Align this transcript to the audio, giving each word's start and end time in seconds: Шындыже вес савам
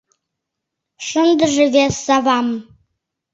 Шындыже 1.07 1.65
вес 1.75 1.95
савам 2.05 2.47